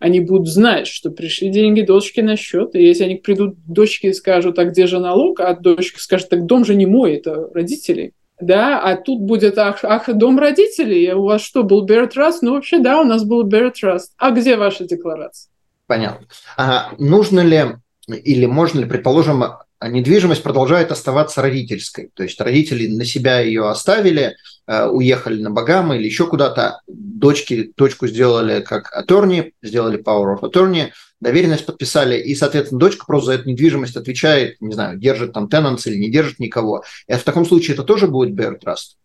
[0.00, 2.74] Они будут знать, что пришли деньги дочке на счет.
[2.74, 6.46] И если они придут дочке и скажут, а где же налог, а дочка скажет, так
[6.46, 11.24] дом же не мой, это родители да, а тут будет, ах, ах, дом родителей, у
[11.24, 12.38] вас что, был Bear Trust?
[12.42, 14.08] Ну, вообще, да, у нас был Bear Trust.
[14.18, 15.50] А где ваша декларация?
[15.86, 16.26] Понятно.
[16.56, 19.44] А нужно ли или можно ли, предположим,
[19.82, 22.10] недвижимость продолжает оставаться родительской.
[22.14, 26.80] То есть родители на себя ее оставили, э, уехали на Багамы или еще куда-то.
[26.86, 33.26] Дочки, дочку сделали как attorney, сделали power of attorney, доверенность подписали, и, соответственно, дочка просто
[33.26, 36.84] за эту недвижимость отвечает, не знаю, держит там tenants или не держит никого.
[37.08, 38.96] И в таком случае это тоже будет bear trust?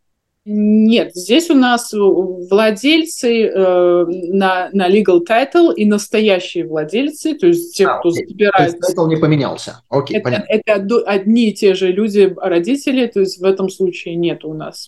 [0.46, 7.76] Нет, здесь у нас владельцы э, на, на legal title и настоящие владельцы, то есть
[7.76, 8.26] те, а, кто окей.
[8.26, 8.72] забирает...
[8.72, 9.82] То есть title не поменялся.
[9.90, 10.46] Окей, это, понятно.
[10.50, 14.88] Это одни и те же люди, родители, то есть в этом случае нет у нас.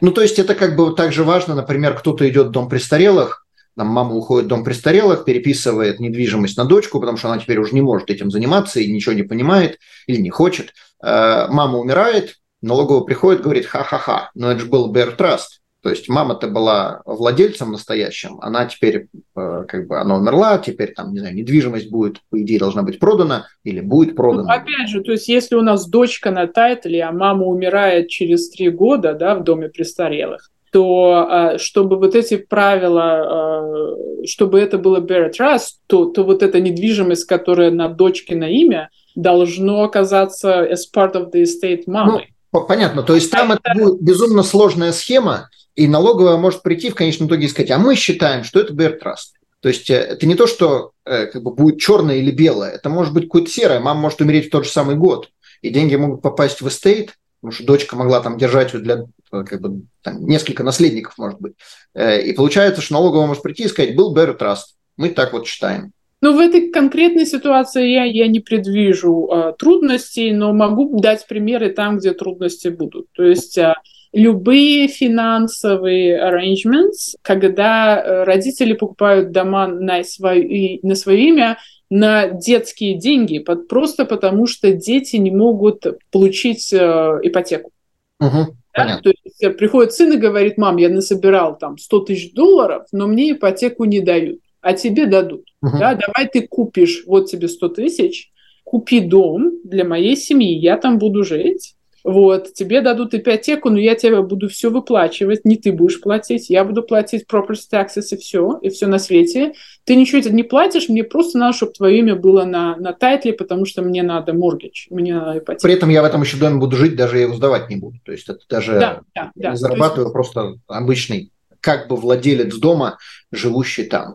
[0.00, 3.45] Ну, то есть это как бы также важно, например, кто-то идет в дом престарелых,
[3.76, 7.74] там мама уходит в дом престарелых, переписывает недвижимость на дочку, потому что она теперь уже
[7.74, 10.72] не может этим заниматься и ничего не понимает или не хочет.
[11.02, 15.60] Э, мама умирает, налоговая приходит, говорит, ха-ха-ха, но это же был Bear Trust.
[15.82, 21.12] То есть мама-то была владельцем настоящим, она теперь, э, как бы, она умерла, теперь там,
[21.12, 24.42] не знаю, недвижимость будет, по идее, должна быть продана или будет ну, продана.
[24.42, 28.48] Ну, опять же, то есть если у нас дочка на тайтле, а мама умирает через
[28.50, 34.76] три года, да, в доме престарелых, то а, чтобы вот эти правила, а, чтобы это
[34.76, 40.68] было bare trust, то, то вот эта недвижимость, которая на дочке на имя, должно оказаться
[40.70, 42.26] as part of the estate мамы.
[42.52, 46.90] Ну, понятно, то есть там это, это будет безумно сложная схема, и налоговая может прийти
[46.90, 49.32] в конечном итоге и сказать, а мы считаем, что это bare trust.
[49.62, 52.90] То есть э, это не то, что э, как бы будет черное или белое, это
[52.90, 53.80] может быть какое-то серое.
[53.80, 55.30] Мама может умереть в тот же самый год,
[55.62, 59.60] и деньги могут попасть в estate, потому что дочка могла там держать для э, как
[59.60, 61.54] бы, там, несколько наследников, может быть.
[61.94, 64.74] И получается, что налоговая может прийти и сказать, был bear trust.
[64.96, 65.92] Мы так вот считаем.
[66.22, 71.70] Ну, в этой конкретной ситуации я, я не предвижу э, трудностей, но могу дать примеры
[71.70, 73.06] там, где трудности будут.
[73.12, 73.74] То есть э,
[74.12, 81.58] любые финансовые arrangements, когда э, родители покупают дома на свое, на свое имя,
[81.90, 86.76] на детские деньги, под, просто потому что дети не могут получить э,
[87.22, 87.70] ипотеку.
[88.18, 89.00] Угу, да?
[89.02, 93.06] То есть э, приходит сын и говорит, мам, я насобирал там 100 тысяч долларов, но
[93.06, 95.44] мне ипотеку не дают, а тебе дадут.
[95.62, 95.78] Угу.
[95.78, 95.94] Да?
[95.94, 98.32] Давай ты купишь, вот тебе 100 тысяч,
[98.64, 101.75] купи дом для моей семьи, я там буду жить,
[102.06, 106.64] вот, тебе дадут ипотеку, но я тебе буду все выплачивать, не ты будешь платить, я
[106.64, 109.54] буду платить property taxes и все, и все на свете.
[109.82, 113.64] Ты ничего не платишь, мне просто надо, чтобы твое имя было на, на тайтле, потому
[113.66, 115.62] что мне надо mortgage, мне надо ипотека.
[115.66, 117.98] При этом я в этом еще доме буду жить, даже я его сдавать не буду.
[118.04, 119.50] То есть это даже да, да, да.
[119.50, 120.12] не зарабатываю, есть...
[120.12, 122.98] просто обычный, как бы владелец дома,
[123.32, 124.14] живущий там.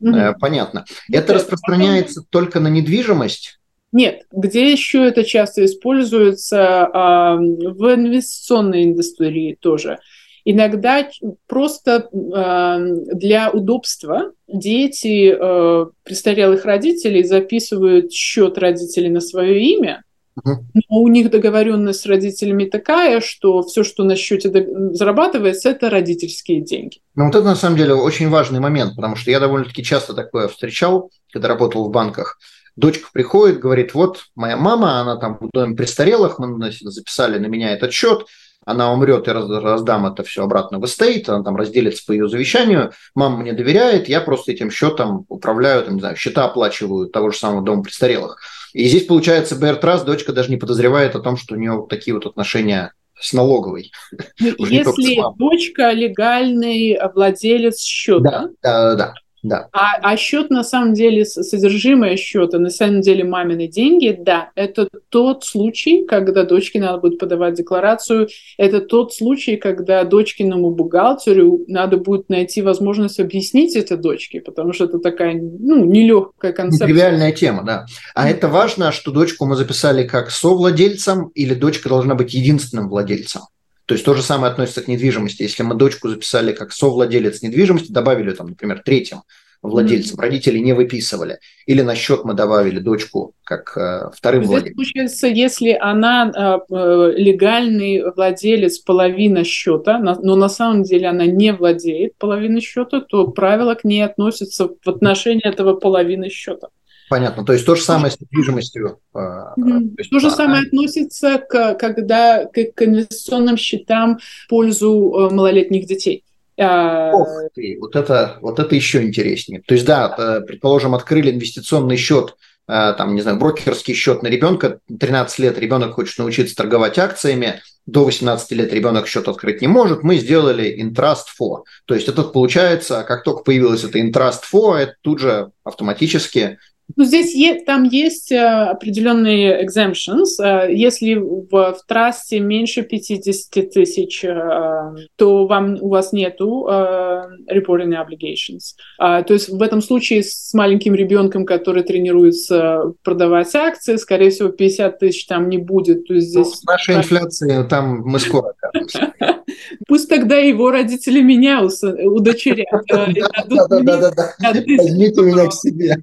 [0.00, 0.36] Угу.
[0.38, 0.84] Понятно.
[1.10, 2.28] Это да, распространяется потом...
[2.30, 3.58] только на недвижимость?
[3.94, 10.00] Нет, где еще это часто используется в инвестиционной индустрии тоже.
[10.44, 11.08] Иногда
[11.46, 20.02] просто для удобства дети э, престарелых родителей записывают счет родителей на свое имя,
[20.42, 24.50] но у них договоренность с родителями такая, что все, что на счете
[24.90, 26.98] зарабатывается, это родительские деньги.
[27.14, 30.48] Ну вот это на самом деле очень важный момент, потому что я довольно-таки часто такое
[30.48, 32.38] встречал, когда работал в банках.
[32.76, 37.72] Дочка приходит, говорит, вот моя мама, она там в доме престарелых, мы записали на меня
[37.72, 38.26] этот счет,
[38.66, 42.92] она умрет и раздам это все обратно в estate, она там разделится по ее завещанию,
[43.14, 47.38] мама мне доверяет, я просто этим счетом управляю, там, не знаю, счета оплачиваю того же
[47.38, 48.40] самого дома престарелых.
[48.72, 52.14] И здесь получается Trust, дочка даже не подозревает о том, что у нее вот такие
[52.14, 53.92] вот отношения с налоговой.
[54.40, 59.14] Ну, если дочка легальный владелец счета, да, да, да.
[59.44, 59.68] Да.
[59.72, 64.88] А, а счет на самом деле, содержимое счета, на самом деле мамины деньги, да, это
[65.10, 71.98] тот случай, когда дочке надо будет подавать декларацию, это тот случай, когда дочкиному бухгалтеру надо
[71.98, 76.88] будет найти возможность объяснить это дочке, потому что это такая, ну, нелегкая концепция.
[76.88, 77.84] Нетривиальная тема, да.
[78.14, 83.42] А это важно, что дочку мы записали как совладельцем или дочка должна быть единственным владельцем?
[83.86, 85.42] То есть то же самое относится к недвижимости.
[85.42, 89.22] Если мы дочку записали как совладелец недвижимости, добавили там, например, третьим
[89.64, 90.22] владельцем, mm-hmm.
[90.22, 91.38] родители не выписывали.
[91.66, 94.76] Или на счет мы добавили дочку как э, вторым Здесь владельцем.
[94.76, 96.30] Получается, если она
[96.70, 103.00] э, э, легальный владелец половины счета, но на самом деле она не владеет половиной счета,
[103.00, 106.68] то правила к ней относятся в отношении этого половины счета.
[107.10, 107.44] Понятно.
[107.44, 108.98] То есть то же самое с недвижимостью.
[109.14, 109.96] Mm-hmm.
[109.96, 110.66] То, то же самое а...
[110.66, 116.24] относится к, когда, к, к инвестиционным счетам в пользу э, малолетних детей.
[116.56, 119.60] Ох ты, вот это, вот это еще интереснее.
[119.66, 122.36] То есть, да, э, предположим, открыли инвестиционный счет,
[122.66, 128.04] там, не знаю, брокерский счет на ребенка, 13 лет ребенок хочет научиться торговать акциями, до
[128.04, 131.64] 18 лет ребенок счет открыть не может, мы сделали Intrust for.
[131.84, 136.58] То есть это получается, как только появилось это Intrust for, это тут же автоматически
[136.96, 140.40] ну, здесь есть, там есть э, определенные exemptions.
[140.40, 147.94] Э, если в, в трассе меньше 50 тысяч, э, то вам, у вас нету reporting
[147.94, 148.74] obligations.
[148.98, 154.98] То есть в этом случае с маленьким ребенком, который тренируется продавать акции, скорее всего, 50
[154.98, 156.06] тысяч там не будет.
[156.06, 156.46] То есть здесь...
[156.46, 159.12] Ну, с нашей инфляцией там мы скоро окажемся.
[159.86, 162.66] Пусть тогда его родители меня удочерят.
[162.88, 164.34] Да-да-да.
[164.40, 165.96] Возьмите меня к себе.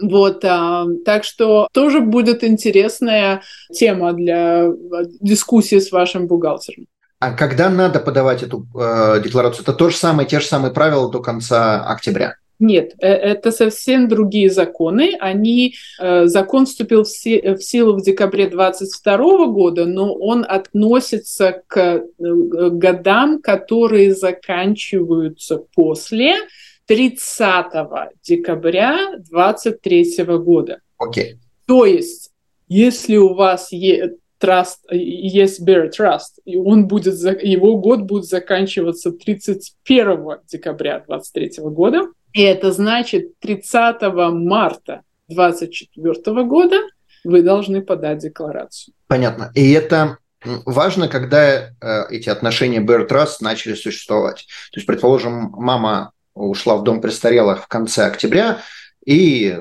[0.00, 4.68] Вот, а, так что тоже будет интересная тема для
[5.20, 6.86] дискуссии с вашим бухгалтером.
[7.20, 9.62] А когда надо подавать эту э, декларацию?
[9.64, 12.36] Это то же самое, те же самые правила до конца октября?
[12.58, 15.16] Нет, э, это совсем другие законы.
[15.20, 22.00] Они, э, закон вступил в силу в декабре 2022 года, но он относится к э,
[22.18, 26.34] годам, которые заканчиваются после
[26.86, 27.66] 30
[28.24, 30.80] декабря 2023 года.
[30.98, 31.34] Окей.
[31.34, 31.36] Okay.
[31.66, 32.32] То есть,
[32.66, 39.12] если у вас есть trust, есть Bear Trust, и он будет, его год будет заканчиваться
[39.12, 44.02] 31 декабря 2023 года, и это значит 30
[44.32, 46.76] марта 2024 года
[47.24, 48.94] вы должны подать декларацию.
[49.06, 49.50] Понятно.
[49.54, 54.46] И это важно, когда э, эти отношения Bear Trust начали существовать.
[54.72, 58.60] То есть, предположим, мама ушла в дом престарелых в конце октября,
[59.08, 59.56] и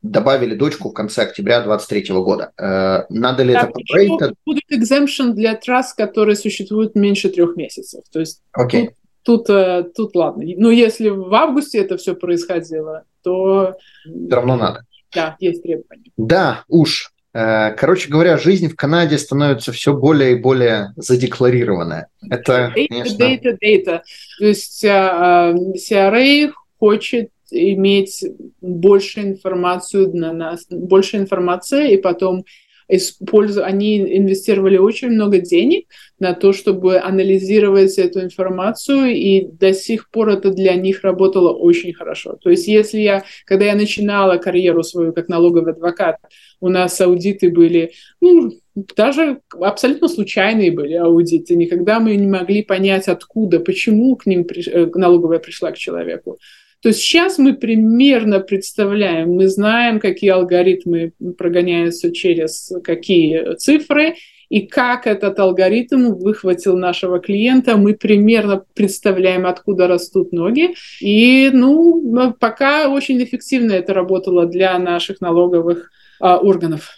[0.00, 2.52] добавили дочку в конце октября 2023 года.
[2.56, 4.36] Э, надо ли так, это поправить?
[4.46, 8.04] Будет exemption для трасс, которые существуют меньше трех месяцев.
[8.12, 8.90] То есть okay.
[9.26, 10.44] Тут, тут, э, тут ладно.
[10.56, 13.74] Но если в августе это все происходило, то...
[14.04, 14.84] Все равно надо.
[15.14, 16.10] Да, есть требования.
[16.16, 17.12] Да, уж.
[17.34, 22.08] Э, короче говоря, жизнь в Канаде становится все более и более задекларированная.
[22.30, 23.24] Это, data, конечно...
[23.24, 24.00] Data, data.
[24.38, 28.24] То есть CRA хочет иметь
[28.60, 32.44] больше информацию на нас, больше информации, и потом
[32.88, 33.64] использу...
[33.64, 35.86] они инвестировали очень много денег
[36.18, 41.92] на то, чтобы анализировать эту информацию, и до сих пор это для них работало очень
[41.92, 42.36] хорошо.
[42.40, 46.16] То есть если я, когда я начинала карьеру свою как налоговый адвокат,
[46.60, 48.52] у нас аудиты были, ну,
[48.96, 51.56] даже абсолютно случайные были аудиты.
[51.56, 54.68] Никогда мы не могли понять, откуда, почему к ним приш...
[54.68, 56.38] Э, налоговая пришла к человеку.
[56.86, 64.14] То есть сейчас мы примерно представляем, мы знаем, какие алгоритмы прогоняются через какие цифры,
[64.50, 70.76] и как этот алгоритм выхватил нашего клиента, мы примерно представляем, откуда растут ноги.
[71.00, 76.90] И, ну, пока очень эффективно это работало для наших налоговых а, органов.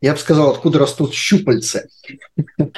[0.00, 1.90] Я бы сказал, откуда растут щупальцы.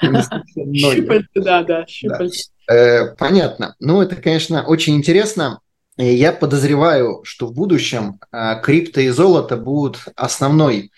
[0.74, 2.50] Щупальцы, да, да, щупальцы.
[2.68, 3.76] Э, понятно.
[3.78, 5.60] Ну, это, конечно, очень интересно.
[5.98, 10.92] Я подозреваю, что в будущем э, крипто и золото будут основной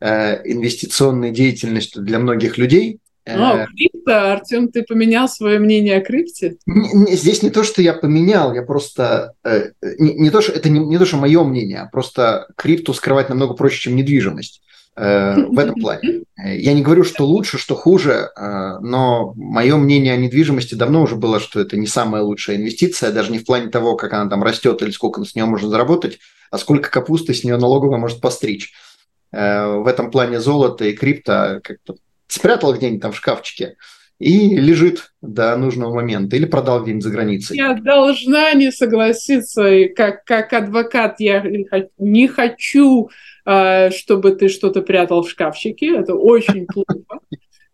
[0.00, 3.00] э, инвестиционной деятельностью для многих людей.
[3.26, 6.56] О, крипто, Артем, ты поменял свое мнение о крипте?
[6.66, 10.80] Здесь не то, что я поменял, я просто э, не, не то, что это не,
[10.80, 14.62] не то, что мое мнение, а просто крипту скрывать намного проще, чем недвижимость.
[14.98, 16.22] Э, в этом плане.
[16.36, 21.14] Я не говорю, что лучше, что хуже, э, но мое мнение о недвижимости давно уже
[21.14, 24.42] было, что это не самая лучшая инвестиция, даже не в плане того, как она там
[24.42, 26.18] растет или сколько с нее можно заработать,
[26.50, 28.72] а сколько капусты с нее налоговая может постричь.
[29.30, 31.94] Э, в этом плане золото и крипто как-то
[32.26, 33.76] спрятал где-нибудь там в шкафчике
[34.18, 37.56] и лежит до нужного момента или продал где-нибудь за границей.
[37.56, 41.44] Я должна не согласиться, как, как адвокат я
[41.98, 43.10] не хочу
[43.90, 45.96] чтобы ты что-то прятал в шкафчике.
[45.96, 47.20] Это очень плохо.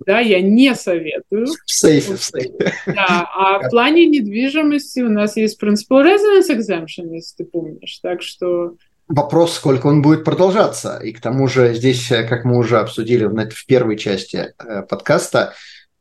[0.07, 1.47] Да, я не советую.
[1.47, 2.72] В сейфе, в сейфе.
[2.87, 7.99] Да, а в плане недвижимости у нас есть principal residence exemption, если ты помнишь.
[8.03, 10.99] Так что Вопрос, сколько он будет продолжаться.
[11.03, 15.55] И к тому же здесь, как мы уже обсудили в, первой части э, подкаста, Э,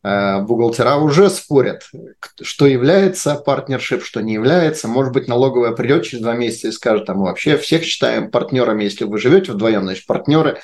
[0.04, 1.90] бухгалтера уже спорят,
[2.42, 4.88] что является партнершип, что не является.
[4.88, 9.06] Может быть, налоговая придет через два месяца и скажет, там вообще всех считаем партнерами, если
[9.06, 10.60] вы живете вдвоем, значит, партнеры.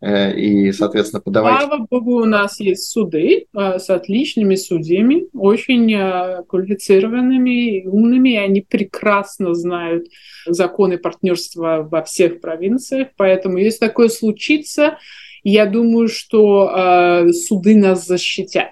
[0.00, 1.66] Э, и, соответственно, подавайте.
[1.66, 8.60] Слава богу, у нас есть суды э, с отличными судьями, очень квалифицированными, умными, и они
[8.60, 10.06] прекрасно знают
[10.46, 13.08] законы партнерства во всех провинциях.
[13.16, 14.98] Поэтому, если такое случится,
[15.50, 18.70] я думаю, что э, суды нас защитят.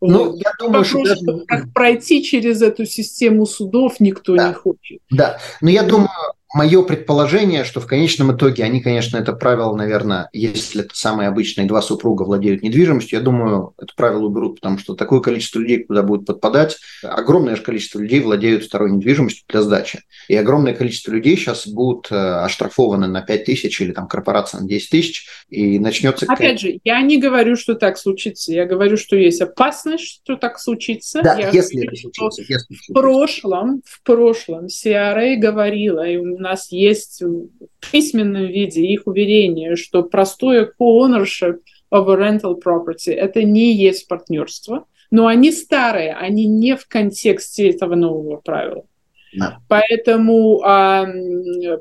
[0.00, 0.36] Ну, вот.
[0.36, 1.44] я думаю, Вопрос, что даже...
[1.46, 4.48] как пройти через эту систему судов никто да.
[4.48, 5.00] не хочет.
[5.10, 6.10] Да, но я думаю,
[6.54, 11.66] мое предположение, что в конечном итоге они, конечно, это правило, наверное, если это самые обычные
[11.66, 16.04] два супруга владеют недвижимостью, я думаю, это правило уберут, потому что такое количество людей, куда
[16.04, 20.02] будет подпадать, огромное же количество людей владеют второй недвижимостью для сдачи.
[20.28, 24.68] И огромное количество людей сейчас будут э, оштрафованы на 5 тысяч или там корпорация на
[24.68, 26.24] 10 тысяч, и начнется...
[26.28, 30.60] Опять же, я не говорю, что так случится, я говорю, что есть опасность, что так
[30.60, 31.20] случится.
[31.20, 32.42] Да, я если говорю, это случится.
[32.46, 37.48] Если в прошлом, в прошлом CRA говорила, и у нас есть в
[37.90, 41.58] письменном виде их уверение, что простое co-ownership
[41.92, 47.70] of a rental property– это не есть партнерство, но они старые, они не в контексте
[47.70, 48.84] этого нового правила.
[49.36, 49.58] Да.
[49.68, 50.62] Поэтому,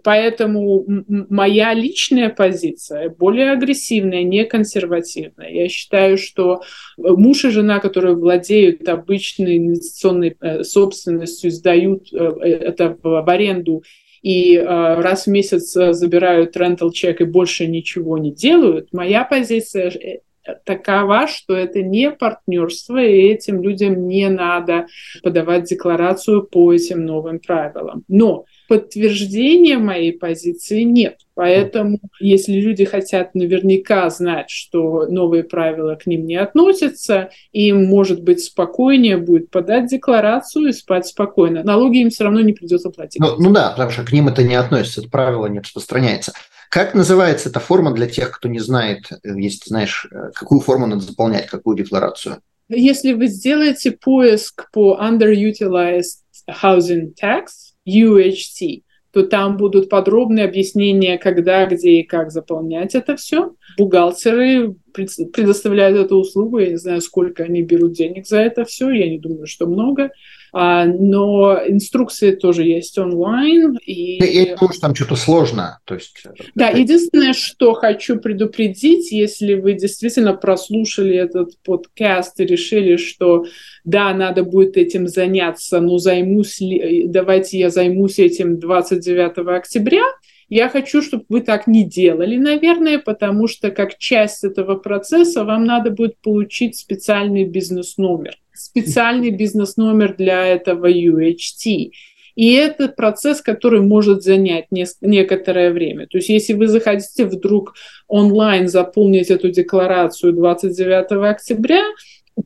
[0.03, 0.86] поэтому
[1.30, 5.49] моя личная позиция более агрессивная, не консервативная.
[5.51, 6.61] Я считаю, что
[6.97, 13.84] муж и жена, которые владеют обычной инвестиционной э, собственностью, сдают э, это в аренду
[14.24, 19.26] и э, раз в месяц э, забирают rental чек и больше ничего не делают, моя
[19.26, 20.21] позиция э,
[20.65, 24.88] такова, что это не партнерство, и этим людям не надо
[25.21, 28.03] подавать декларацию по этим новым правилам.
[28.07, 31.19] Но подтверждения моей позиции нет.
[31.36, 38.24] Поэтому, если люди хотят наверняка знать, что новые правила к ним не относятся, им, может
[38.24, 41.61] быть, спокойнее будет подать декларацию и спать спокойно.
[41.61, 43.21] Налоги им все равно не придется платить.
[43.21, 46.34] Ну, ну да, потому что к ним это не относится, это правило не распространяется.
[46.71, 50.61] Как называется эта форма для тех, кто не знает, э, если ты знаешь, э, какую
[50.61, 52.39] форму надо заполнять, какую декларацию?
[52.69, 61.65] Если вы сделаете поиск по Underutilized Housing Tax, UHT, то там будут подробные объяснения, когда,
[61.67, 63.53] где и как заполнять это все.
[63.77, 69.07] Бухгалтеры предоставляют эту услугу, я не знаю, сколько они берут денег за это все, я
[69.07, 70.11] не думаю, что много.
[70.55, 73.75] А, но инструкции тоже есть онлайн.
[73.83, 74.23] И...
[74.23, 75.79] Я думаю, что там что-то сложно.
[75.85, 76.21] То есть...
[76.25, 83.45] Э, да, единственное, что хочу предупредить, если вы действительно прослушали этот подкаст и решили, что
[83.83, 90.03] да, надо будет этим заняться, но займусь ли, давайте я займусь этим 29 октября,
[90.49, 95.65] я хочу, чтобы вы так не делали, наверное, потому что как часть этого процесса вам
[95.65, 101.91] надо будет получить специальный бизнес-номер специальный бизнес-номер для этого UHT.
[102.35, 106.07] И это процесс, который может занять некоторое время.
[106.07, 107.75] То есть если вы захотите вдруг
[108.07, 111.83] онлайн заполнить эту декларацию 29 октября,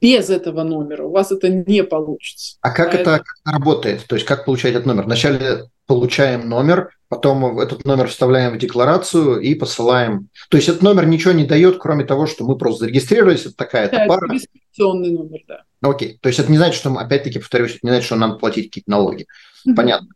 [0.02, 2.58] без этого номера у вас это не получится.
[2.62, 3.16] А как Поэтому...
[3.18, 4.06] это работает?
[4.08, 5.04] То есть как получать этот номер?
[5.04, 10.30] Вначале получаем номер, потом этот номер вставляем в декларацию и посылаем.
[10.50, 13.96] То есть этот номер ничего не дает, кроме того, что мы просто зарегистрировались, это такая-то
[13.96, 14.28] да, пара.
[14.36, 15.64] Это номер, да.
[15.82, 18.68] Окей, то есть это не значит, что, опять-таки, повторюсь, это не значит, что нам платить
[18.68, 19.26] какие-то налоги.
[19.68, 19.76] Mm-hmm.
[19.76, 20.10] Понятно.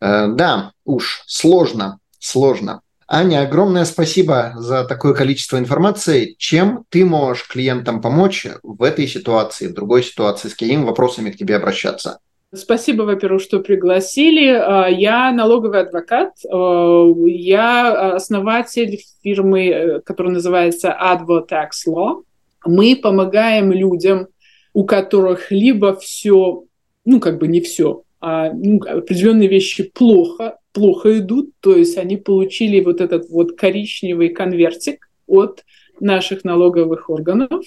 [0.00, 2.82] Э, да, уж, сложно, сложно.
[3.08, 6.34] Аня, огромное спасибо за такое количество информации.
[6.38, 11.36] Чем ты можешь клиентам помочь в этой ситуации, в другой ситуации, с какими вопросами к
[11.36, 12.18] тебе обращаться?
[12.54, 14.48] Спасибо, во-первых, что пригласили.
[14.48, 16.32] А, я налоговый адвокат.
[16.50, 22.22] А, я основатель фирмы, э, которая называется Advo Tax Law.
[22.64, 24.28] Мы помогаем людям
[24.76, 26.64] у которых либо все,
[27.06, 32.18] ну, как бы не все, а ну, определенные вещи плохо, плохо идут, то есть они
[32.18, 35.64] получили вот этот вот коричневый конвертик от
[36.00, 37.64] наших налоговых органов,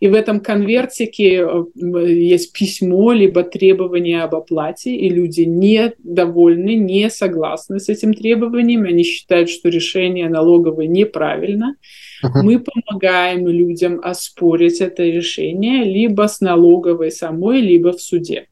[0.00, 1.64] и в этом конвертике э,
[2.12, 9.02] есть письмо, либо требование об оплате, и люди недовольны, не согласны с этим требованием, они
[9.02, 11.76] считают, что решение налоговое неправильно.
[12.24, 12.42] Uh-huh.
[12.42, 18.46] Мы помогаем людям оспорить это решение либо с налоговой самой, либо в суде.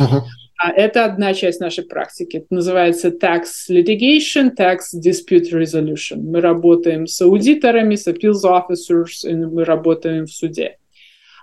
[0.00, 0.22] Uh-huh.
[0.62, 2.36] А это одна часть нашей практики.
[2.36, 6.18] Это называется tax litigation, tax dispute resolution.
[6.18, 10.76] Мы работаем с аудиторами, с appeals officers, и мы работаем в суде.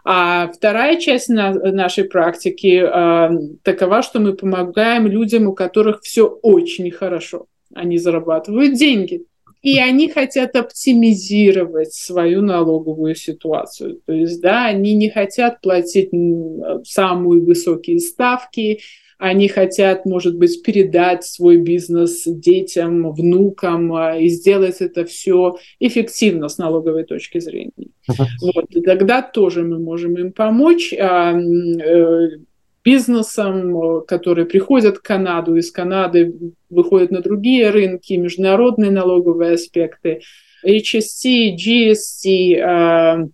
[0.05, 6.28] А вторая часть на, нашей практики э, такова, что мы помогаем людям, у которых все
[6.28, 7.47] очень хорошо.
[7.74, 9.24] Они зарабатывают деньги,
[9.63, 13.99] и они хотят оптимизировать свою налоговую ситуацию.
[14.05, 16.11] То есть, да, они не хотят платить
[16.84, 18.82] самые высокие ставки,
[19.18, 26.49] они хотят, может быть, передать свой бизнес детям, внукам а, и сделать это все эффективно
[26.49, 27.72] с налоговой точки зрения.
[28.09, 28.26] Uh-huh.
[28.41, 28.65] Вот.
[28.70, 32.30] И тогда тоже мы можем им помочь а, э,
[32.86, 36.34] бизнесам, которые приходят в Канаду, из Канады
[36.70, 40.22] выходят на другие рынки, международные налоговые аспекты,
[40.65, 43.30] HST, GST,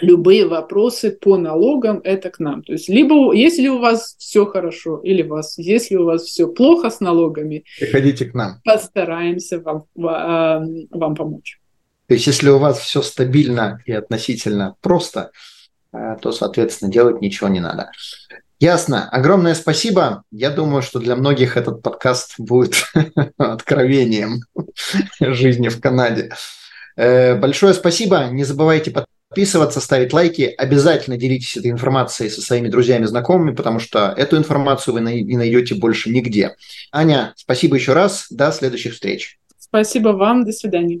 [0.00, 2.62] любые вопросы по налогам это к нам.
[2.62, 6.90] То есть либо если у вас все хорошо, или вас, если у вас все плохо
[6.90, 8.60] с налогами, приходите к нам.
[8.64, 11.60] Постараемся вам, а, вам помочь.
[12.06, 15.30] То есть если у вас все стабильно и относительно просто,
[15.92, 17.90] а, то, соответственно, делать ничего не надо.
[18.60, 19.08] Ясно.
[19.08, 20.24] Огромное спасибо.
[20.32, 22.74] Я думаю, что для многих этот подкаст будет
[23.36, 24.40] откровением
[25.20, 26.30] жизни в Канаде.
[26.96, 28.28] Э, большое спасибо.
[28.30, 30.54] Не забывайте подписываться подписываться, ставить лайки.
[30.56, 35.74] Обязательно делитесь этой информацией со своими друзьями, знакомыми, потому что эту информацию вы не найдете
[35.74, 36.56] больше нигде.
[36.92, 38.26] Аня, спасибо еще раз.
[38.30, 39.38] До следующих встреч.
[39.58, 40.44] Спасибо вам.
[40.44, 41.00] До свидания.